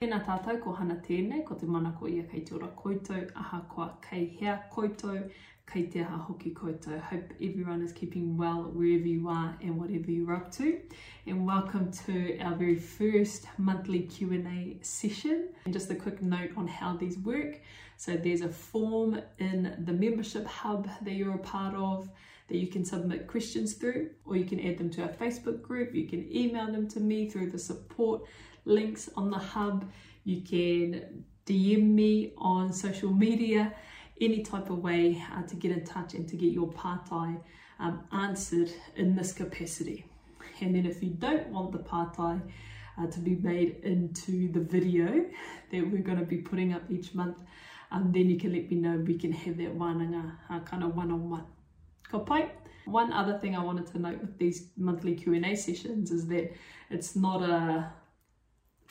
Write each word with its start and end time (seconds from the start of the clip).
Tēnā 0.00 0.16
tātou 0.24 0.56
ko 0.64 0.72
hana 0.72 0.94
tēnei, 1.04 1.42
ko 1.44 1.54
te 1.60 1.66
mana 1.68 1.90
ko 1.92 2.06
ia 2.08 2.22
kei 2.28 2.40
koutou, 2.42 3.26
aha 3.36 3.58
koa 3.68 3.90
kei 4.00 4.30
hea 4.38 4.54
koutou, 4.72 5.18
kei 5.70 5.82
te 5.92 6.00
aha 6.00 6.16
hoki 6.16 6.54
koutou. 6.54 6.98
Hope 7.10 7.34
everyone 7.38 7.82
is 7.82 7.92
keeping 7.92 8.38
well 8.38 8.62
wherever 8.72 9.06
you 9.06 9.28
are 9.28 9.54
and 9.60 9.78
whatever 9.78 10.10
you're 10.10 10.34
up 10.34 10.50
to. 10.52 10.80
And 11.26 11.46
welcome 11.46 11.92
to 12.06 12.38
our 12.38 12.54
very 12.54 12.76
first 12.76 13.46
monthly 13.58 14.00
Q&A 14.04 14.78
session. 14.80 15.50
And 15.66 15.74
just 15.74 15.90
a 15.90 15.94
quick 15.94 16.22
note 16.22 16.52
on 16.56 16.66
how 16.66 16.96
these 16.96 17.18
work. 17.18 17.60
So 17.98 18.16
there's 18.16 18.40
a 18.40 18.48
form 18.48 19.20
in 19.38 19.84
the 19.84 19.92
membership 19.92 20.46
hub 20.46 20.88
that 21.02 21.12
you're 21.12 21.34
a 21.34 21.44
part 21.56 21.74
of 21.74 22.08
that 22.48 22.56
you 22.56 22.66
can 22.66 22.84
submit 22.84 23.28
questions 23.28 23.74
through, 23.74 24.10
or 24.24 24.36
you 24.36 24.44
can 24.44 24.58
add 24.60 24.78
them 24.78 24.90
to 24.90 25.02
our 25.02 25.08
Facebook 25.10 25.62
group. 25.62 25.94
You 25.94 26.08
can 26.08 26.34
email 26.34 26.72
them 26.72 26.88
to 26.88 27.00
me 27.00 27.28
through 27.28 27.50
the 27.50 27.58
support 27.58 28.22
links 28.64 29.08
on 29.16 29.30
the 29.30 29.38
hub. 29.38 29.90
You 30.24 30.42
can 30.42 31.24
DM 31.46 31.82
me 31.82 32.32
on 32.36 32.72
social 32.72 33.12
media, 33.12 33.74
any 34.20 34.42
type 34.42 34.70
of 34.70 34.78
way 34.78 35.22
uh, 35.34 35.42
to 35.42 35.56
get 35.56 35.72
in 35.72 35.84
touch 35.84 36.14
and 36.14 36.28
to 36.28 36.36
get 36.36 36.52
your 36.52 36.68
pātai 36.68 37.40
um, 37.78 38.04
answered 38.12 38.70
in 38.96 39.16
this 39.16 39.32
capacity. 39.32 40.04
And 40.60 40.74
then 40.74 40.86
if 40.86 41.02
you 41.02 41.10
don't 41.10 41.48
want 41.48 41.72
the 41.72 41.78
pātai 41.78 42.40
uh, 42.98 43.06
to 43.06 43.18
be 43.18 43.36
made 43.36 43.76
into 43.82 44.52
the 44.52 44.60
video 44.60 45.24
that 45.72 45.90
we're 45.90 46.02
going 46.02 46.18
to 46.18 46.24
be 46.24 46.38
putting 46.38 46.72
up 46.72 46.82
each 46.90 47.14
month, 47.14 47.38
um, 47.90 48.12
then 48.12 48.28
you 48.30 48.38
can 48.38 48.52
let 48.52 48.70
me 48.70 48.76
know 48.76 48.96
we 48.98 49.18
can 49.18 49.32
have 49.32 49.56
that 49.56 49.76
wānanga 49.76 50.32
uh, 50.48 50.60
kind 50.60 50.84
of 50.84 50.94
one-on-one. 50.94 51.44
Ka 52.08 52.18
pai? 52.18 52.50
One 52.86 53.12
other 53.12 53.38
thing 53.38 53.56
I 53.56 53.62
wanted 53.62 53.86
to 53.88 53.98
note 53.98 54.20
with 54.20 54.38
these 54.38 54.68
monthly 54.76 55.14
Q&A 55.14 55.54
sessions 55.54 56.10
is 56.10 56.26
that 56.28 56.52
it's 56.88 57.14
not 57.14 57.42
a 57.42 57.92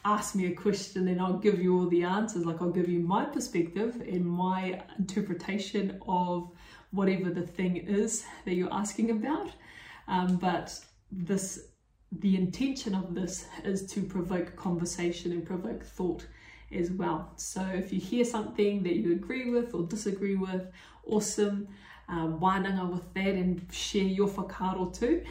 ask 0.06 0.36
me 0.36 0.46
a 0.48 0.54
question 0.54 1.08
and 1.08 1.22
I'll 1.22 1.38
give 1.38 1.62
you 1.62 1.78
all 1.78 1.88
the 1.88 2.04
answers. 2.04 2.46
Like 2.46 2.62
I'll 2.62 2.72
give 2.72 2.90
you 2.90 3.00
my 3.00 3.26
perspective 3.26 4.02
and 4.08 4.26
my 4.26 4.82
interpretation 4.98 6.00
of 6.08 6.52
whatever 6.92 7.30
the 7.30 7.46
thing 7.46 7.78
is 7.78 8.26
that 8.46 8.56
you're 8.56 8.74
asking 8.74 9.12
about. 9.12 9.52
Um, 10.08 10.38
but 10.38 10.80
this, 11.12 11.68
the 12.12 12.36
intention 12.36 12.96
of 12.96 13.14
this 13.14 13.46
is 13.64 13.86
to 13.94 14.02
provoke 14.02 14.56
conversation 14.56 15.32
and 15.32 15.46
provoke 15.46 15.84
thought 15.84 16.26
as 16.72 16.92
well. 16.92 17.34
So 17.36 17.62
if 17.62 17.92
you 17.92 18.00
hear 18.00 18.24
something 18.24 18.84
that 18.84 18.96
you 18.96 19.12
agree 19.12 19.50
with 19.50 19.74
or 19.74 19.84
disagree 19.84 20.36
with, 20.36 20.68
awesome. 21.06 21.68
Um, 22.10 22.40
wānanga 22.40 22.92
with 22.92 23.14
that 23.14 23.36
and 23.36 23.62
share 23.72 24.02
your 24.04 24.28
whakaaro 24.28 24.98
too. 24.98 25.24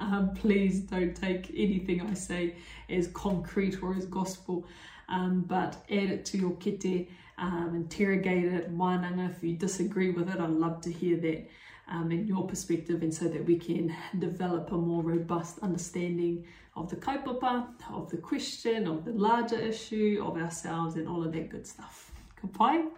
Um, 0.00 0.32
please 0.34 0.80
don't 0.80 1.14
take 1.14 1.50
anything 1.50 2.00
I 2.00 2.14
say 2.14 2.56
as 2.88 3.08
concrete 3.08 3.82
or 3.82 3.94
as 3.94 4.06
gospel, 4.06 4.66
um, 5.10 5.42
but 5.46 5.76
add 5.90 6.10
it 6.10 6.24
to 6.26 6.38
your 6.38 6.52
kete, 6.52 7.08
um, 7.36 7.74
interrogate 7.74 8.46
it, 8.46 8.74
wānanga. 8.74 9.30
If 9.30 9.42
you 9.44 9.56
disagree 9.56 10.10
with 10.10 10.30
it, 10.30 10.40
I'd 10.40 10.48
love 10.50 10.80
to 10.82 10.92
hear 10.92 11.18
that 11.18 11.48
um, 11.88 12.10
in 12.10 12.26
your 12.26 12.46
perspective 12.46 13.02
and 13.02 13.12
so 13.12 13.26
that 13.26 13.44
we 13.44 13.56
can 13.56 13.94
develop 14.18 14.72
a 14.72 14.76
more 14.76 15.02
robust 15.02 15.58
understanding 15.58 16.46
of 16.74 16.88
the 16.88 16.96
kaupapa, 16.96 17.66
of 17.92 18.10
the 18.10 18.16
question, 18.16 18.86
of 18.86 19.04
the 19.04 19.12
larger 19.12 19.58
issue, 19.58 20.24
of 20.26 20.36
ourselves 20.38 20.96
and 20.96 21.06
all 21.06 21.22
of 21.22 21.32
that 21.32 21.50
good 21.50 21.66
stuff. 21.66 22.10
Kapai? 22.42 22.88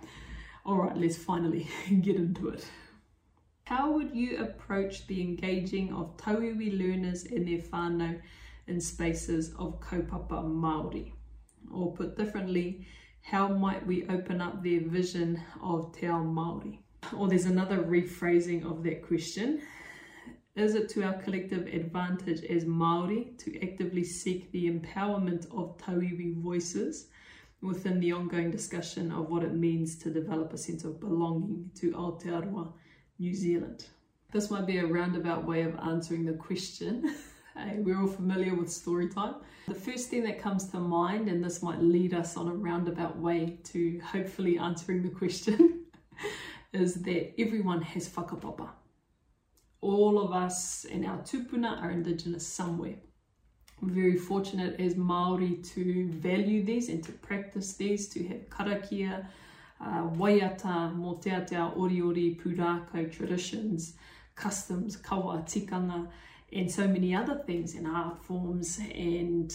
All 0.64 0.76
right, 0.76 0.96
let's 0.96 1.16
finally 1.16 1.68
get 2.00 2.16
into 2.16 2.48
it. 2.50 2.64
How 3.66 3.90
would 3.92 4.14
you 4.14 4.40
approach 4.40 5.06
the 5.06 5.22
engaging 5.22 5.90
of 5.94 6.18
tauiwi 6.18 6.78
learners 6.78 7.24
in 7.24 7.46
their 7.46 7.60
whānau 7.60 8.20
in 8.66 8.78
spaces 8.78 9.54
of 9.58 9.80
kaupapa 9.80 10.44
Māori? 10.44 11.12
Or 11.72 11.94
put 11.94 12.14
differently, 12.14 12.86
how 13.22 13.48
might 13.48 13.86
we 13.86 14.06
open 14.08 14.42
up 14.42 14.62
their 14.62 14.80
vision 14.80 15.40
of 15.62 15.96
te 15.96 16.06
ao 16.08 16.22
Māori? 16.22 16.80
Or 17.16 17.26
there's 17.26 17.46
another 17.46 17.78
rephrasing 17.78 18.70
of 18.70 18.82
that 18.82 19.00
question. 19.00 19.62
Is 20.56 20.74
it 20.74 20.90
to 20.90 21.02
our 21.02 21.14
collective 21.22 21.66
advantage 21.66 22.44
as 22.44 22.66
Māori 22.66 23.38
to 23.38 23.62
actively 23.62 24.04
seek 24.04 24.52
the 24.52 24.70
empowerment 24.70 25.46
of 25.46 25.78
tauiwi 25.78 26.36
voices 26.36 27.06
within 27.62 27.98
the 27.98 28.12
ongoing 28.12 28.50
discussion 28.50 29.10
of 29.10 29.30
what 29.30 29.42
it 29.42 29.54
means 29.54 29.96
to 30.00 30.10
develop 30.10 30.52
a 30.52 30.58
sense 30.58 30.84
of 30.84 31.00
belonging 31.00 31.70
to 31.76 31.92
Aotearoa 31.92 32.74
New 33.18 33.34
Zealand. 33.34 33.86
This 34.32 34.50
might 34.50 34.66
be 34.66 34.78
a 34.78 34.86
roundabout 34.86 35.44
way 35.44 35.62
of 35.62 35.76
answering 35.76 36.24
the 36.24 36.32
question. 36.32 37.14
hey, 37.56 37.76
we're 37.78 38.00
all 38.00 38.08
familiar 38.08 38.54
with 38.54 38.70
story 38.70 39.08
time. 39.08 39.36
The 39.68 39.74
first 39.74 40.08
thing 40.08 40.24
that 40.24 40.40
comes 40.40 40.68
to 40.70 40.78
mind, 40.78 41.28
and 41.28 41.42
this 41.42 41.62
might 41.62 41.80
lead 41.80 42.14
us 42.14 42.36
on 42.36 42.48
a 42.48 42.54
roundabout 42.54 43.16
way 43.16 43.58
to 43.64 44.00
hopefully 44.00 44.58
answering 44.58 45.02
the 45.02 45.10
question, 45.10 45.84
is 46.72 46.94
that 47.02 47.40
everyone 47.40 47.82
has 47.82 48.08
whakapapa. 48.08 48.68
All 49.80 50.18
of 50.18 50.32
us 50.32 50.84
in 50.84 51.04
our 51.04 51.18
tupuna 51.18 51.80
are 51.80 51.90
indigenous 51.90 52.46
somewhere. 52.46 52.96
We're 53.80 53.90
very 53.90 54.16
fortunate 54.16 54.80
as 54.80 54.94
Māori 54.94 55.64
to 55.74 56.10
value 56.10 56.64
these 56.64 56.88
and 56.88 57.04
to 57.04 57.12
practice 57.12 57.74
these, 57.74 58.08
to 58.08 58.26
have 58.28 58.48
karakia, 58.48 59.26
uh, 59.84 60.08
waiata, 60.18 60.92
mō 60.96 61.20
te 61.22 61.30
atea 61.30 61.70
oriori 61.76 62.36
pūrākau, 62.40 63.12
traditions, 63.12 63.94
customs, 64.34 64.96
kawa, 64.96 65.42
tikanga, 65.46 66.08
and 66.52 66.70
so 66.70 66.86
many 66.86 67.14
other 67.14 67.42
things 67.46 67.74
in 67.74 67.86
art 67.86 68.22
forms 68.24 68.78
and 68.94 69.54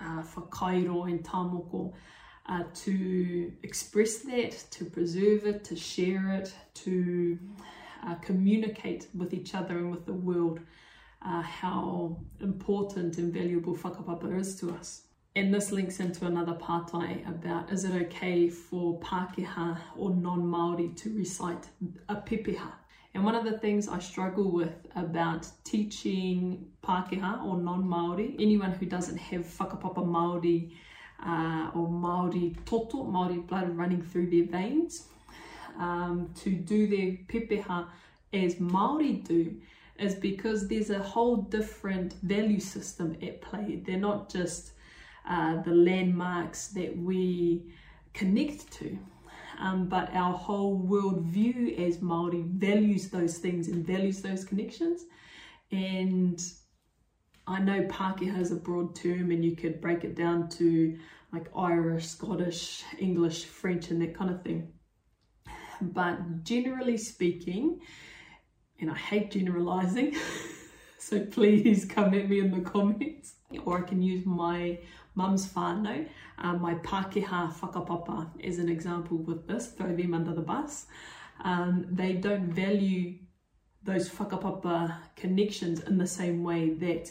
uh, 0.00 0.22
whakairo 0.22 1.08
and 1.08 1.24
tāmoko 1.24 1.92
uh, 2.46 2.62
to 2.74 3.52
express 3.62 4.18
that, 4.18 4.52
to 4.70 4.84
preserve 4.84 5.46
it, 5.46 5.64
to 5.64 5.76
share 5.76 6.34
it, 6.34 6.54
to 6.74 7.38
uh, 8.06 8.14
communicate 8.16 9.06
with 9.14 9.32
each 9.32 9.54
other 9.54 9.78
and 9.78 9.90
with 9.90 10.04
the 10.04 10.12
world 10.12 10.60
uh, 11.24 11.40
how 11.40 12.16
important 12.40 13.16
and 13.16 13.32
valuable 13.32 13.74
whakapapa 13.74 14.38
is 14.38 14.56
to 14.60 14.70
us. 14.72 15.02
And 15.36 15.52
this 15.52 15.72
links 15.72 15.98
into 15.98 16.26
another 16.26 16.52
pātai 16.54 17.28
about 17.28 17.72
is 17.72 17.82
it 17.82 17.92
okay 18.06 18.48
for 18.48 19.00
Pākehā 19.00 19.76
or 19.96 20.10
non-Māori 20.10 20.96
to 20.98 21.12
recite 21.12 21.66
a 22.08 22.14
pepeha? 22.14 22.70
And 23.14 23.24
one 23.24 23.34
of 23.34 23.44
the 23.44 23.58
things 23.58 23.88
I 23.88 23.98
struggle 23.98 24.52
with 24.52 24.86
about 24.94 25.48
teaching 25.64 26.64
Pākehā 26.84 27.44
or 27.44 27.56
non-Māori, 27.56 28.36
anyone 28.38 28.74
who 28.74 28.86
doesn't 28.86 29.16
have 29.16 29.40
whakapapa 29.40 30.06
Māori 30.06 30.70
uh, 31.26 31.70
or 31.74 31.88
Māori 31.88 32.56
toto, 32.64 33.02
Māori 33.02 33.44
blood 33.44 33.76
running 33.76 34.02
through 34.02 34.30
their 34.30 34.46
veins, 34.46 35.08
um, 35.80 36.30
to 36.36 36.50
do 36.50 36.86
their 36.86 37.18
pepeha 37.26 37.88
as 38.32 38.54
Māori 38.56 39.24
do, 39.24 39.56
is 39.98 40.14
because 40.14 40.68
there's 40.68 40.90
a 40.90 41.02
whole 41.02 41.38
different 41.38 42.12
value 42.22 42.60
system 42.60 43.16
at 43.20 43.42
play. 43.42 43.82
They're 43.84 43.96
not 43.96 44.30
just 44.30 44.74
uh, 45.28 45.62
the 45.62 45.74
landmarks 45.74 46.68
that 46.68 46.96
we 46.96 47.72
connect 48.12 48.72
to. 48.72 48.98
Um, 49.58 49.88
but 49.88 50.12
our 50.14 50.32
whole 50.32 50.74
world 50.74 51.22
view 51.22 51.74
as 51.78 51.98
Māori 51.98 52.44
values 52.44 53.08
those 53.08 53.38
things 53.38 53.68
and 53.68 53.86
values 53.86 54.20
those 54.20 54.44
connections. 54.44 55.04
And 55.70 56.42
I 57.46 57.60
know 57.60 57.82
Pākehā 57.82 58.40
is 58.40 58.52
a 58.52 58.56
broad 58.56 58.94
term 58.94 59.30
and 59.30 59.44
you 59.44 59.54
could 59.54 59.80
break 59.80 60.04
it 60.04 60.16
down 60.16 60.48
to 60.50 60.98
like 61.32 61.50
Irish, 61.56 62.06
Scottish, 62.06 62.84
English, 62.98 63.44
French 63.44 63.90
and 63.90 64.00
that 64.02 64.16
kind 64.16 64.30
of 64.30 64.42
thing. 64.42 64.72
But 65.80 66.44
generally 66.44 66.96
speaking, 66.96 67.80
and 68.80 68.90
I 68.90 68.94
hate 68.94 69.32
generalizing, 69.32 70.16
so 70.98 71.20
please 71.26 71.84
come 71.84 72.14
at 72.14 72.28
me 72.28 72.40
in 72.40 72.50
the 72.50 72.60
comments, 72.60 73.34
or 73.64 73.78
I 73.78 73.82
can 73.82 74.02
use 74.02 74.24
my 74.26 74.78
mum's 75.14 75.52
whānau, 75.52 76.08
um, 76.38 76.60
my 76.60 76.74
Pākehā 76.74 77.52
whakapapa 77.54 78.28
as 78.44 78.58
an 78.58 78.68
example 78.68 79.18
with 79.18 79.46
this, 79.46 79.68
throw 79.68 79.94
them 79.94 80.14
under 80.14 80.32
the 80.32 80.42
bus. 80.42 80.86
Um, 81.42 81.86
they 81.90 82.14
don't 82.14 82.52
value 82.52 83.18
those 83.82 84.08
whakapapa 84.08 84.96
connections 85.16 85.80
in 85.80 85.98
the 85.98 86.06
same 86.06 86.42
way 86.42 86.70
that 86.74 87.10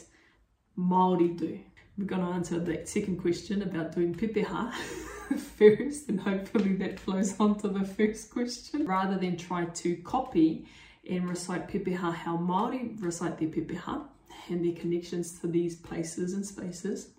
Māori 0.78 1.36
do. 1.36 1.60
We're 1.96 2.06
going 2.06 2.22
to 2.22 2.32
answer 2.32 2.58
that 2.58 2.88
second 2.88 3.20
question 3.20 3.62
about 3.62 3.94
doing 3.94 4.14
pepeha 4.14 4.72
first 5.56 6.08
and 6.08 6.20
hopefully 6.20 6.74
that 6.76 6.98
flows 6.98 7.38
on 7.38 7.56
to 7.58 7.68
the 7.68 7.84
first 7.84 8.30
question. 8.30 8.86
Rather 8.86 9.16
than 9.16 9.36
try 9.36 9.66
to 9.66 9.96
copy 9.98 10.66
and 11.08 11.28
recite 11.28 11.68
pepeha 11.68 12.14
how 12.14 12.36
Māori 12.36 13.00
recite 13.02 13.38
their 13.38 13.48
pepeha 13.48 14.06
and 14.48 14.64
their 14.64 14.80
connections 14.80 15.38
to 15.40 15.46
these 15.46 15.76
places 15.76 16.34
and 16.34 16.44
spaces, 16.44 17.10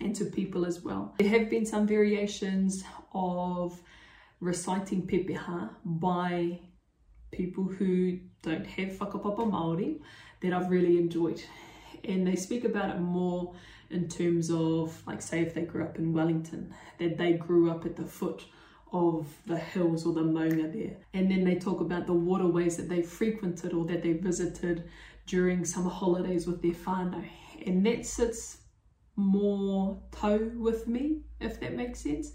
and 0.00 0.14
to 0.16 0.24
people 0.24 0.64
as 0.64 0.82
well. 0.82 1.14
There 1.18 1.28
have 1.28 1.50
been 1.50 1.66
some 1.66 1.86
variations 1.86 2.84
of 3.12 3.80
reciting 4.40 5.06
pepeha 5.06 5.70
by 5.84 6.60
people 7.30 7.64
who 7.64 8.18
don't 8.42 8.66
have 8.66 8.90
whakapapa 8.98 9.50
Māori 9.50 10.00
that 10.40 10.52
I've 10.52 10.70
really 10.70 10.98
enjoyed. 10.98 11.42
And 12.04 12.26
they 12.26 12.36
speak 12.36 12.64
about 12.64 12.90
it 12.94 13.00
more 13.00 13.54
in 13.90 14.08
terms 14.08 14.50
of 14.50 15.02
like 15.06 15.22
say 15.22 15.40
if 15.40 15.54
they 15.54 15.62
grew 15.62 15.84
up 15.84 15.98
in 15.98 16.12
Wellington, 16.12 16.74
that 16.98 17.16
they 17.16 17.32
grew 17.32 17.70
up 17.70 17.86
at 17.86 17.96
the 17.96 18.04
foot 18.04 18.44
of 18.94 19.26
the 19.46 19.58
hills 19.58 20.06
or 20.06 20.14
the 20.14 20.22
maunga 20.22 20.72
there. 20.72 20.96
And 21.12 21.28
then 21.28 21.44
they 21.44 21.56
talk 21.56 21.80
about 21.80 22.06
the 22.06 22.14
waterways 22.14 22.76
that 22.76 22.88
they 22.88 23.02
frequented 23.02 23.74
or 23.74 23.84
that 23.86 24.04
they 24.04 24.12
visited 24.12 24.88
during 25.26 25.64
summer 25.64 25.90
holidays 25.90 26.46
with 26.46 26.62
their 26.62 26.72
whānau. 26.72 27.24
And 27.66 27.84
that 27.84 28.06
sits 28.06 28.58
more 29.16 30.00
tau 30.12 30.38
with 30.56 30.86
me, 30.86 31.22
if 31.40 31.58
that 31.60 31.74
makes 31.74 32.00
sense. 32.00 32.32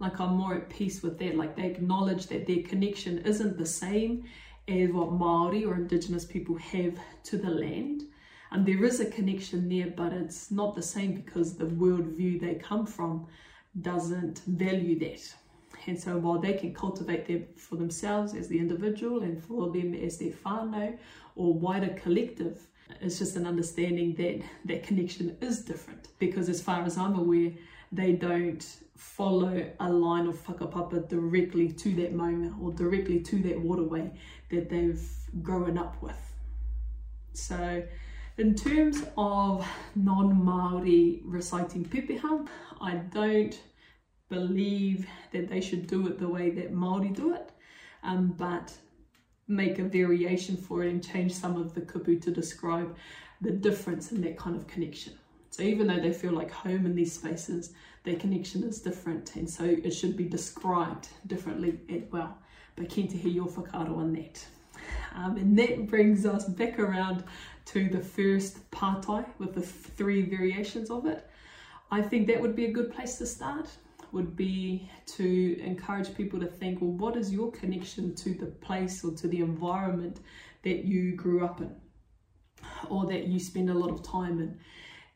Like 0.00 0.18
I'm 0.18 0.34
more 0.34 0.56
at 0.56 0.68
peace 0.68 1.00
with 1.00 1.16
that. 1.20 1.36
Like 1.36 1.54
they 1.56 1.66
acknowledge 1.66 2.26
that 2.26 2.46
their 2.46 2.62
connection 2.64 3.18
isn't 3.18 3.56
the 3.56 3.66
same 3.66 4.24
as 4.66 4.90
what 4.90 5.12
Maori 5.12 5.64
or 5.64 5.76
Indigenous 5.76 6.24
people 6.24 6.56
have 6.56 6.98
to 7.24 7.38
the 7.38 7.50
land. 7.50 8.02
And 8.50 8.66
there 8.66 8.82
is 8.84 8.98
a 8.98 9.08
connection 9.08 9.68
there, 9.68 9.92
but 9.96 10.12
it's 10.12 10.50
not 10.50 10.74
the 10.74 10.82
same 10.82 11.14
because 11.14 11.56
the 11.56 11.66
worldview 11.66 12.40
they 12.40 12.56
come 12.56 12.84
from 12.84 13.28
doesn't 13.80 14.40
value 14.40 14.98
that. 14.98 15.22
And 15.86 15.98
so 15.98 16.18
while 16.18 16.38
they 16.38 16.54
can 16.54 16.74
cultivate 16.74 17.26
them 17.26 17.46
for 17.56 17.76
themselves 17.76 18.34
as 18.34 18.48
the 18.48 18.58
individual 18.58 19.22
and 19.22 19.42
for 19.42 19.70
them 19.70 19.94
as 19.94 20.18
their 20.18 20.32
whānau 20.32 20.98
or 21.36 21.54
wider 21.54 21.94
collective, 21.94 22.66
it's 23.00 23.18
just 23.18 23.36
an 23.36 23.46
understanding 23.46 24.14
that 24.14 24.42
that 24.66 24.82
connection 24.82 25.36
is 25.40 25.60
different. 25.60 26.08
Because 26.18 26.48
as 26.48 26.60
far 26.60 26.82
as 26.82 26.98
I'm 26.98 27.14
aware, 27.14 27.52
they 27.92 28.12
don't 28.12 28.64
follow 28.96 29.64
a 29.80 29.90
line 29.90 30.26
of 30.26 30.36
whakapapa 30.46 31.08
directly 31.08 31.72
to 31.72 31.94
that 31.94 32.14
maunga 32.14 32.54
or 32.60 32.72
directly 32.72 33.20
to 33.20 33.42
that 33.42 33.58
waterway 33.58 34.10
that 34.50 34.68
they've 34.68 35.02
grown 35.42 35.78
up 35.78 36.00
with. 36.02 36.20
So 37.32 37.82
in 38.36 38.54
terms 38.54 39.04
of 39.16 39.66
non-Māori 39.94 41.22
reciting 41.24 41.84
pepeha, 41.84 42.46
I 42.80 42.94
don't 42.94 43.58
believe 44.30 45.06
that 45.32 45.48
they 45.48 45.60
should 45.60 45.86
do 45.86 46.06
it 46.06 46.18
the 46.18 46.28
way 46.28 46.48
that 46.50 46.72
Māori 46.72 47.14
do 47.14 47.34
it, 47.34 47.50
um, 48.02 48.28
but 48.38 48.72
make 49.46 49.78
a 49.78 49.84
variation 49.84 50.56
for 50.56 50.84
it 50.84 50.90
and 50.90 51.04
change 51.06 51.32
some 51.32 51.56
of 51.56 51.74
the 51.74 51.80
kupu 51.82 52.22
to 52.22 52.30
describe 52.30 52.96
the 53.40 53.50
difference 53.50 54.12
in 54.12 54.20
that 54.22 54.38
kind 54.38 54.56
of 54.56 54.66
connection. 54.66 55.12
So 55.50 55.64
even 55.64 55.88
though 55.88 55.98
they 55.98 56.12
feel 56.12 56.32
like 56.32 56.50
home 56.50 56.86
in 56.86 56.94
these 56.94 57.12
spaces, 57.12 57.72
their 58.04 58.14
connection 58.14 58.62
is 58.62 58.80
different 58.80 59.34
and 59.34 59.50
so 59.50 59.64
it 59.64 59.90
should 59.90 60.16
be 60.16 60.24
described 60.24 61.08
differently 61.26 61.80
as 61.90 62.02
well. 62.12 62.38
But 62.76 62.88
keen 62.88 63.08
to 63.08 63.16
hear 63.16 63.32
your 63.32 63.48
whakaaro 63.48 63.96
on 63.96 64.12
that. 64.14 64.46
Um, 65.14 65.36
and 65.36 65.58
that 65.58 65.88
brings 65.88 66.24
us 66.24 66.44
back 66.44 66.78
around 66.78 67.24
to 67.66 67.88
the 67.88 68.00
first 68.00 68.70
pātai 68.70 69.26
with 69.38 69.54
the 69.54 69.60
three 69.60 70.22
variations 70.22 70.88
of 70.88 71.04
it. 71.06 71.28
I 71.90 72.00
think 72.00 72.28
that 72.28 72.40
would 72.40 72.54
be 72.54 72.66
a 72.66 72.72
good 72.72 72.92
place 72.92 73.18
to 73.18 73.26
start 73.26 73.68
would 74.12 74.36
be 74.36 74.90
to 75.06 75.60
encourage 75.60 76.14
people 76.14 76.40
to 76.40 76.46
think, 76.46 76.80
well, 76.80 76.90
what 76.90 77.16
is 77.16 77.32
your 77.32 77.50
connection 77.52 78.14
to 78.16 78.34
the 78.34 78.46
place 78.46 79.04
or 79.04 79.12
to 79.12 79.28
the 79.28 79.40
environment 79.40 80.20
that 80.62 80.84
you 80.84 81.14
grew 81.16 81.44
up 81.44 81.60
in 81.60 81.74
or 82.88 83.06
that 83.06 83.26
you 83.26 83.38
spend 83.38 83.70
a 83.70 83.74
lot 83.74 83.90
of 83.90 84.02
time 84.02 84.40
in? 84.40 84.58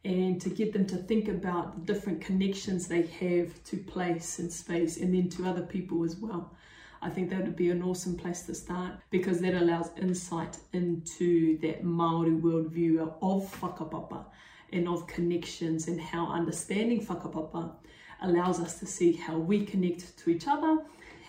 And 0.05 0.41
to 0.43 0.51
get 0.51 0.73
them 0.73 0.87
to 0.87 0.97
think 0.97 1.29
about 1.29 1.75
the 1.87 1.93
different 1.93 2.21
connections 2.21 2.87
they 2.87 3.03
have 3.03 3.65
to 3.65 3.79
place 3.79 4.39
and 4.39 4.53
space 4.53 4.99
and 4.99 5.15
then 5.15 5.29
to 5.31 5.47
other 5.47 5.63
people 5.63 6.05
as 6.05 6.17
well. 6.17 6.55
I 7.01 7.11
think 7.11 7.31
that 7.31 7.43
would 7.43 7.57
be 7.57 7.71
an 7.71 7.83
awesome 7.83 8.17
place 8.17 8.43
to 8.43 8.55
start 8.55 8.95
because 9.11 9.41
that 9.41 9.55
allows 9.55 9.91
insight 10.01 10.57
into 10.73 11.59
that 11.59 11.85
Maori 11.85 12.31
worldview 12.31 13.01
of 13.21 13.61
whakapapa 13.61 14.25
and 14.73 14.89
of 14.89 15.07
connections 15.07 15.89
and 15.89 16.01
how 16.01 16.27
understanding 16.29 17.05
whakapapa 17.05 17.73
allows 18.23 18.61
us 18.61 18.79
to 18.81 18.87
see 18.87 19.13
how 19.13 19.37
we 19.37 19.65
connect 19.65 20.17
to 20.19 20.31
each 20.31 20.47
other 20.47 20.79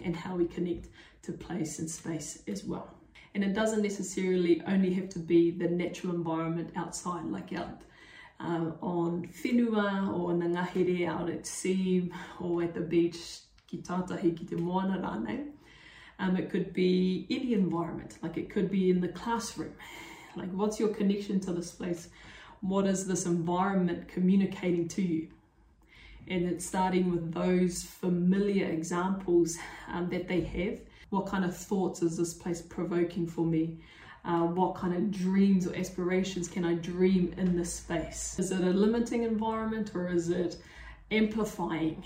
and 0.04 0.16
how 0.16 0.36
we 0.36 0.46
connect 0.46 0.88
to 1.24 1.32
place 1.32 1.80
and 1.80 1.90
space 1.90 2.42
as 2.48 2.64
well. 2.64 2.90
And 3.34 3.44
it 3.44 3.54
doesn't 3.54 3.82
necessarily 3.82 4.62
only 4.68 4.94
have 4.94 5.10
to 5.10 5.20
be 5.20 5.52
the 5.52 5.68
natural 5.68 6.16
environment 6.16 6.72
outside, 6.76 7.26
like 7.26 7.52
out 7.54 7.82
um, 8.40 8.76
on 8.82 9.28
whenua 9.28 10.18
or 10.18 10.32
in 10.32 10.40
the 10.40 10.46
ngahere 10.46 11.08
out 11.08 11.30
at 11.30 11.46
sea 11.46 12.12
or 12.40 12.64
at 12.64 12.74
the 12.74 12.82
beach 12.82 13.40
ki 13.68 13.80
tātahi 13.80 14.38
ki 14.38 14.46
te 14.46 14.56
moana. 14.56 15.46
Um, 16.18 16.38
it 16.38 16.50
could 16.50 16.74
be 16.74 17.28
any 17.30 17.54
environment, 17.54 18.18
like 18.22 18.38
it 18.38 18.50
could 18.50 18.72
be 18.72 18.90
in 18.90 19.02
the 19.02 19.10
classroom. 19.10 19.74
Like 20.36 20.52
what's 20.52 20.80
your 20.80 20.90
connection 20.90 21.40
to 21.42 21.54
this 21.54 21.72
place? 21.72 22.10
What 22.62 22.88
is 22.88 23.06
this 23.06 23.26
environment 23.26 24.08
communicating 24.08 24.88
to 24.90 25.02
you? 25.02 25.28
And 26.28 26.46
it's 26.46 26.66
starting 26.66 27.12
with 27.12 27.34
those 27.34 27.84
familiar 27.84 28.66
examples 28.68 29.58
um, 29.92 30.10
that 30.10 30.28
they 30.28 30.42
have. 30.42 30.80
What 31.10 31.28
kind 31.28 31.46
of 31.46 31.56
thoughts 31.56 32.02
is 32.02 32.18
this 32.18 32.34
place 32.34 32.62
provoking 32.62 33.28
for 33.28 33.46
me? 33.46 33.80
Uh, 34.24 34.48
what 34.48 34.74
kind 34.76 34.96
of 34.96 35.12
dreams 35.12 35.68
or 35.68 35.76
aspirations 35.76 36.48
can 36.48 36.66
I 36.66 36.74
dream 36.76 37.34
in 37.38 37.56
this 37.56 37.74
space? 37.74 38.40
Is 38.40 38.52
it 38.52 38.62
a 38.62 38.72
limiting 38.72 39.24
environment 39.24 39.92
or 39.94 40.08
is 40.08 40.30
it 40.30 40.58
amplifying 41.12 42.04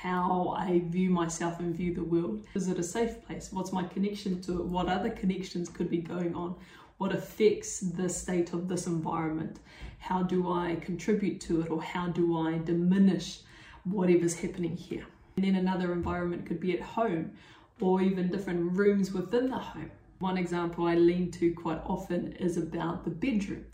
how 0.00 0.54
I 0.56 0.80
view 0.86 1.10
myself 1.10 1.60
and 1.60 1.74
view 1.74 1.92
the 1.92 2.04
world? 2.04 2.46
Is 2.54 2.68
it 2.68 2.78
a 2.78 2.82
safe 2.82 3.22
place? 3.26 3.50
What's 3.52 3.72
my 3.72 3.84
connection 3.84 4.40
to 4.42 4.60
it? 4.60 4.64
What 4.64 4.88
other 4.88 5.10
connections 5.10 5.68
could 5.68 5.90
be 5.90 5.98
going 5.98 6.34
on? 6.34 6.54
What 6.96 7.12
affects 7.12 7.80
the 7.80 8.08
state 8.08 8.54
of 8.54 8.68
this 8.68 8.86
environment? 8.86 9.58
How 9.98 10.22
do 10.22 10.50
I 10.50 10.76
contribute 10.76 11.40
to 11.42 11.60
it 11.60 11.70
or 11.70 11.82
how 11.82 12.08
do 12.08 12.38
I 12.38 12.58
diminish 12.58 13.40
whatever's 13.90 14.34
happening 14.34 14.76
here. 14.76 15.06
And 15.36 15.44
then 15.44 15.54
another 15.54 15.92
environment 15.92 16.46
could 16.46 16.60
be 16.60 16.72
at 16.72 16.82
home 16.82 17.32
or 17.80 18.02
even 18.02 18.30
different 18.30 18.76
rooms 18.76 19.12
within 19.12 19.50
the 19.50 19.58
home. 19.58 19.90
One 20.18 20.36
example 20.36 20.86
I 20.86 20.96
lean 20.96 21.30
to 21.32 21.52
quite 21.52 21.80
often 21.86 22.32
is 22.32 22.56
about 22.56 23.04
the 23.04 23.10
bedroom 23.10 23.64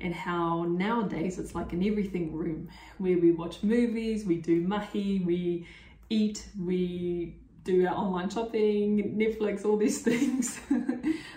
and 0.00 0.12
how 0.12 0.64
nowadays 0.64 1.38
it's 1.38 1.54
like 1.54 1.72
an 1.72 1.86
everything 1.86 2.32
room 2.32 2.68
where 2.98 3.16
we 3.16 3.30
watch 3.30 3.62
movies, 3.62 4.24
we 4.24 4.36
do 4.36 4.60
mahi, 4.60 5.22
we 5.24 5.66
eat, 6.10 6.46
we 6.60 7.36
do 7.62 7.86
our 7.86 7.94
online 7.94 8.28
shopping, 8.28 9.16
Netflix, 9.16 9.64
all 9.64 9.76
these 9.76 10.02
things. 10.02 10.58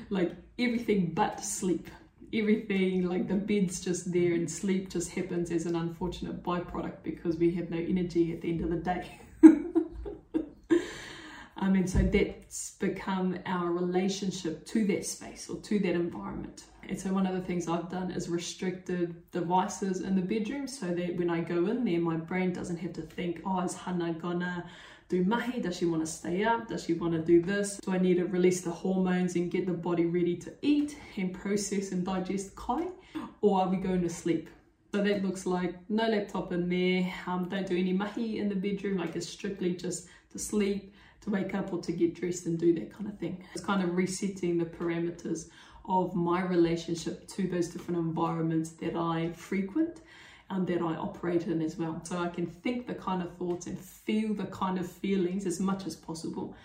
like 0.09 0.33
everything 0.57 1.11
but 1.13 1.43
sleep 1.43 1.87
everything 2.33 3.07
like 3.07 3.27
the 3.27 3.35
bed's 3.35 3.79
just 3.79 4.11
there 4.11 4.33
and 4.33 4.49
sleep 4.49 4.89
just 4.89 5.11
happens 5.11 5.51
as 5.51 5.65
an 5.65 5.75
unfortunate 5.75 6.43
byproduct 6.43 7.03
because 7.03 7.37
we 7.37 7.51
have 7.51 7.69
no 7.69 7.77
energy 7.77 8.33
at 8.33 8.41
the 8.41 8.49
end 8.49 8.61
of 8.61 8.69
the 8.69 8.77
day. 8.77 9.19
um, 11.57 11.75
and 11.75 11.89
so 11.89 11.99
that's 11.99 12.71
become 12.71 13.39
our 13.45 13.71
relationship 13.71 14.65
to 14.65 14.85
that 14.87 15.05
space 15.05 15.49
or 15.49 15.57
to 15.61 15.79
that 15.79 15.93
environment. 15.93 16.63
And 16.89 16.99
so 16.99 17.11
one 17.11 17.25
of 17.25 17.33
the 17.33 17.41
things 17.41 17.67
I've 17.67 17.89
done 17.89 18.11
is 18.11 18.29
restricted 18.29 19.29
devices 19.31 20.01
in 20.01 20.15
the 20.15 20.21
bedroom 20.21 20.67
so 20.67 20.87
that 20.87 21.17
when 21.17 21.29
I 21.29 21.41
go 21.41 21.67
in 21.67 21.83
there, 21.83 21.99
my 21.99 22.15
brain 22.15 22.53
doesn't 22.53 22.77
have 22.77 22.93
to 22.93 23.01
think, 23.01 23.41
oh, 23.45 23.61
is 23.61 23.75
Hannah 23.75 24.13
gonna 24.13 24.65
do 25.09 25.23
mahi? 25.23 25.61
Does 25.61 25.77
she 25.77 25.85
want 25.85 26.05
to 26.05 26.11
stay 26.11 26.43
up? 26.43 26.67
Does 26.67 26.83
she 26.83 26.93
want 26.93 27.13
to 27.13 27.19
do 27.19 27.41
this? 27.41 27.77
Do 27.77 27.91
I 27.93 27.97
need 27.97 28.15
to 28.15 28.25
release 28.25 28.61
the 28.61 28.71
hormones 28.71 29.35
and 29.35 29.49
get 29.49 29.65
the 29.65 29.73
body 29.73 30.05
ready 30.05 30.35
to 30.37 30.53
eat 30.61 30.97
and 31.15 31.33
process 31.33 31.91
and 31.91 32.05
digest 32.05 32.55
kai? 32.55 32.87
Or 33.41 33.61
are 33.61 33.69
we 33.69 33.77
going 33.77 34.01
to 34.01 34.09
sleep? 34.09 34.49
So 34.93 35.03
that 35.03 35.23
looks 35.23 35.45
like 35.45 35.75
no 35.89 36.07
laptop 36.07 36.51
in 36.51 36.69
there, 36.69 37.13
um, 37.25 37.49
don't 37.49 37.67
do 37.67 37.77
any 37.77 37.93
mahi 37.93 38.39
in 38.39 38.49
the 38.49 38.55
bedroom, 38.55 38.97
like 38.97 39.15
it's 39.15 39.27
strictly 39.27 39.75
just 39.75 40.07
to 40.31 40.39
sleep, 40.39 40.93
to 41.21 41.29
wake 41.29 41.53
up 41.53 41.73
or 41.73 41.81
to 41.81 41.91
get 41.91 42.15
dressed 42.15 42.45
and 42.45 42.57
do 42.57 42.73
that 42.73 42.91
kind 42.91 43.07
of 43.07 43.17
thing. 43.19 43.45
It's 43.53 43.63
kind 43.63 43.83
of 43.83 43.95
resetting 43.95 44.57
the 44.57 44.65
parameters 44.65 45.49
of 45.87 46.15
my 46.15 46.41
relationship 46.41 47.27
to 47.29 47.47
those 47.47 47.67
different 47.69 47.99
environments 47.99 48.71
that 48.71 48.95
I 48.95 49.31
frequent 49.33 50.01
and 50.49 50.65
that 50.67 50.81
I 50.81 50.95
operate 50.95 51.47
in 51.47 51.61
as 51.61 51.77
well. 51.77 51.99
So 52.03 52.19
I 52.19 52.29
can 52.29 52.47
think 52.47 52.87
the 52.87 52.95
kind 52.95 53.21
of 53.21 53.35
thoughts 53.37 53.67
and 53.67 53.77
feel 53.79 54.33
the 54.33 54.45
kind 54.45 54.79
of 54.79 54.89
feelings 54.89 55.45
as 55.45 55.59
much 55.59 55.85
as 55.85 55.95
possible 55.95 56.55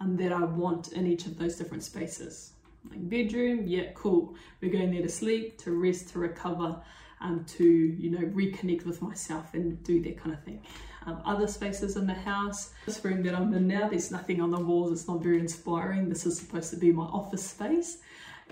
and 0.00 0.18
that 0.18 0.32
I 0.32 0.44
want 0.44 0.92
in 0.92 1.06
each 1.06 1.26
of 1.26 1.38
those 1.38 1.56
different 1.56 1.82
spaces. 1.82 2.52
Like 2.88 3.08
bedroom, 3.08 3.64
yeah, 3.66 3.90
cool. 3.94 4.34
We're 4.60 4.72
going 4.72 4.92
there 4.92 5.02
to 5.02 5.08
sleep, 5.08 5.58
to 5.58 5.72
rest, 5.72 6.08
to 6.10 6.18
recover, 6.18 6.76
um, 7.20 7.44
to 7.56 7.64
you 7.64 8.10
know 8.10 8.26
reconnect 8.28 8.84
with 8.84 9.00
myself 9.00 9.54
and 9.54 9.82
do 9.84 10.02
that 10.02 10.16
kind 10.16 10.34
of 10.34 10.42
thing. 10.42 10.60
Um, 11.06 11.20
other 11.24 11.46
spaces 11.46 11.96
in 11.96 12.06
the 12.06 12.14
house, 12.14 12.70
this 12.86 13.04
room 13.04 13.22
that 13.24 13.34
I'm 13.34 13.54
in 13.54 13.68
now, 13.68 13.88
there's 13.88 14.10
nothing 14.10 14.40
on 14.40 14.50
the 14.50 14.58
walls. 14.58 14.92
It's 14.92 15.08
not 15.08 15.22
very 15.22 15.38
inspiring. 15.38 16.08
This 16.08 16.26
is 16.26 16.38
supposed 16.38 16.70
to 16.70 16.76
be 16.76 16.92
my 16.92 17.04
office 17.04 17.44
space 17.44 17.98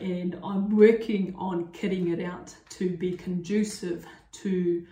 and 0.01 0.39
I'm 0.43 0.75
working 0.75 1.35
on 1.39 1.69
kitting 1.69 2.09
it 2.13 2.25
out 2.25 2.55
to 2.71 2.91
be 2.97 3.17
conducive 3.17 4.07
to 4.33 4.87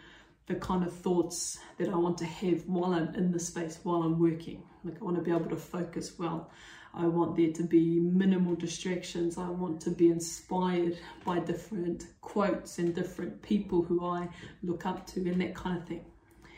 the 0.46 0.54
kind 0.54 0.84
of 0.84 0.92
thoughts 0.92 1.58
that 1.76 1.88
I 1.88 1.96
want 1.96 2.18
to 2.18 2.24
have 2.24 2.66
while 2.66 2.94
I'm 2.94 3.14
in 3.14 3.30
the 3.32 3.38
space, 3.38 3.78
while 3.82 4.02
I'm 4.02 4.18
working. 4.18 4.62
Like 4.84 4.96
I 5.00 5.04
want 5.04 5.16
to 5.16 5.22
be 5.22 5.30
able 5.30 5.50
to 5.50 5.56
focus 5.56 6.18
well. 6.18 6.50
I 6.94 7.06
want 7.06 7.36
there 7.36 7.52
to 7.52 7.62
be 7.62 8.00
minimal 8.00 8.54
distractions. 8.54 9.36
I 9.36 9.48
want 9.48 9.80
to 9.82 9.90
be 9.90 10.08
inspired 10.08 10.98
by 11.24 11.38
different 11.38 12.06
quotes 12.22 12.78
and 12.78 12.94
different 12.94 13.42
people 13.42 13.82
who 13.82 14.04
I 14.04 14.28
look 14.62 14.86
up 14.86 15.06
to 15.08 15.20
and 15.20 15.40
that 15.40 15.54
kind 15.54 15.78
of 15.78 15.86
thing. 15.86 16.04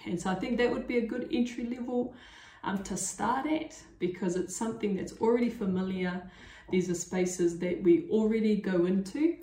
And 0.06 0.20
so 0.20 0.30
I 0.30 0.34
think 0.34 0.56
that 0.58 0.70
would 0.70 0.86
be 0.86 0.98
a 0.98 1.06
good 1.06 1.28
entry 1.32 1.66
level 1.66 2.14
um, 2.62 2.82
to 2.84 2.96
start 2.96 3.46
at 3.46 3.76
because 3.98 4.36
it's 4.36 4.56
something 4.56 4.96
that's 4.96 5.14
already 5.20 5.50
familiar. 5.50 6.22
These 6.70 6.88
are 6.90 6.94
spaces 6.94 7.58
that 7.58 7.82
we 7.82 8.06
already 8.10 8.56
go 8.56 8.86
into, 8.86 9.36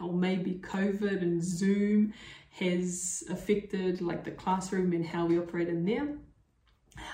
or 0.00 0.12
maybe 0.12 0.60
COVID 0.62 1.22
and 1.22 1.42
Zoom 1.42 2.12
has 2.58 3.22
affected 3.30 4.00
like 4.00 4.24
the 4.24 4.30
classroom 4.30 4.92
and 4.92 5.06
how 5.06 5.26
we 5.26 5.38
operate 5.38 5.68
in 5.68 5.84
there. 5.84 6.08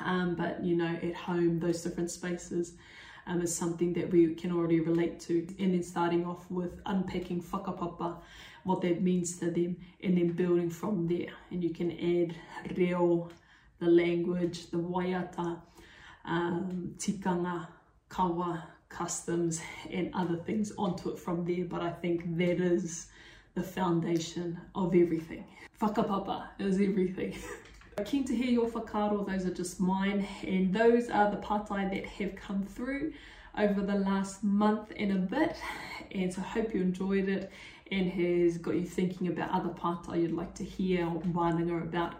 Um, 0.00 0.34
but 0.34 0.64
you 0.64 0.76
know, 0.76 0.98
at 1.02 1.14
home, 1.14 1.60
those 1.60 1.82
different 1.82 2.10
spaces 2.10 2.74
um, 3.26 3.42
is 3.42 3.54
something 3.54 3.92
that 3.94 4.10
we 4.10 4.34
can 4.34 4.52
already 4.52 4.80
relate 4.80 5.20
to. 5.20 5.46
And 5.58 5.74
then 5.74 5.82
starting 5.82 6.24
off 6.26 6.50
with 6.50 6.80
unpacking 6.86 7.42
whakapapa, 7.42 8.18
what 8.64 8.80
that 8.82 9.02
means 9.02 9.38
to 9.38 9.50
them, 9.50 9.76
and 10.02 10.16
then 10.16 10.32
building 10.32 10.70
from 10.70 11.06
there. 11.06 11.32
And 11.50 11.62
you 11.62 11.70
can 11.70 11.90
add 11.92 12.76
reo, 12.76 13.28
the 13.78 13.86
language, 13.86 14.70
the 14.70 14.78
waiata, 14.78 15.60
um, 16.24 16.94
tikanga, 16.96 17.68
kawa, 18.08 18.68
customs, 18.88 19.60
and 19.90 20.10
other 20.14 20.36
things 20.36 20.72
onto 20.78 21.10
it 21.10 21.18
from 21.18 21.44
there. 21.44 21.64
But 21.64 21.82
I 21.82 21.90
think 21.90 22.36
that 22.38 22.60
is 22.60 23.08
the 23.54 23.62
foundation 23.62 24.60
of 24.74 24.96
everything. 24.96 25.44
Whakapapa 25.80 26.48
is 26.58 26.80
everything. 26.80 27.38
I'm 27.98 28.04
Keen 28.04 28.24
to 28.24 28.34
hear 28.34 28.50
your 28.50 28.68
whakaaro, 28.68 29.24
those 29.24 29.46
are 29.46 29.54
just 29.54 29.78
mine, 29.78 30.26
and 30.44 30.74
those 30.74 31.08
are 31.08 31.30
the 31.30 31.36
patai 31.36 31.88
that 31.88 32.04
have 32.04 32.34
come 32.34 32.64
through 32.64 33.12
over 33.56 33.80
the 33.80 33.94
last 33.94 34.42
month 34.42 34.92
and 34.96 35.12
a 35.12 35.14
bit, 35.14 35.56
and 36.10 36.34
so 36.34 36.40
hope 36.40 36.74
you 36.74 36.80
enjoyed 36.80 37.28
it 37.28 37.52
and 37.92 38.10
has 38.10 38.58
got 38.58 38.74
you 38.74 38.84
thinking 38.84 39.28
about 39.28 39.50
other 39.50 39.68
patai 39.68 40.22
you'd 40.22 40.32
like 40.32 40.54
to 40.54 40.64
hear 40.64 41.06
or 41.06 41.20
wānanga 41.20 41.80
about 41.80 42.14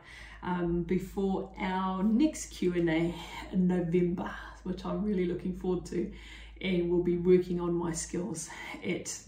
um, 0.45 0.85
before 0.85 1.51
our 1.59 2.05
next 2.05 2.47
Q&A 2.47 3.13
in 3.53 3.67
November, 3.67 4.31
which 4.63 4.85
I'm 4.85 5.03
really 5.03 5.25
looking 5.27 5.57
forward 5.57 5.85
to, 5.87 6.13
and 6.61 6.89
we'll 6.89 7.03
be 7.03 7.17
working 7.17 7.61
on 7.61 7.75
my 7.75 7.91
skills 7.91 8.49
at 8.87 9.19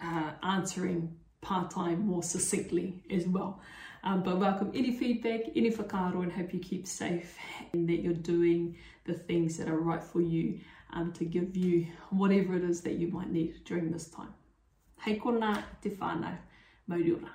uh, 0.00 0.30
answering 0.44 1.12
part-time 1.42 2.06
more 2.06 2.22
succinctly 2.22 3.02
as 3.10 3.26
well. 3.26 3.60
Um, 4.04 4.22
but 4.22 4.38
welcome 4.38 4.72
any 4.74 4.96
feedback, 4.96 5.40
any 5.54 5.70
whakaaro, 5.70 6.22
and 6.22 6.32
hope 6.32 6.54
you 6.54 6.60
keep 6.60 6.86
safe 6.86 7.36
and 7.72 7.88
that 7.88 8.00
you're 8.00 8.14
doing 8.14 8.76
the 9.04 9.14
things 9.14 9.56
that 9.58 9.68
are 9.68 9.78
right 9.78 10.02
for 10.02 10.20
you 10.20 10.60
um, 10.92 11.12
to 11.12 11.24
give 11.24 11.56
you 11.56 11.86
whatever 12.10 12.54
it 12.56 12.64
is 12.64 12.80
that 12.82 12.94
you 12.94 13.08
might 13.08 13.30
need 13.30 13.64
during 13.64 13.90
this 13.90 14.08
time. 14.08 14.32
Hei 14.98 15.18
kona 15.18 15.64
te 15.82 15.90
whānau, 15.90 16.36
mauriora. 16.88 17.30